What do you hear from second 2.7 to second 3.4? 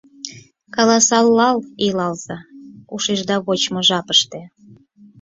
ушешда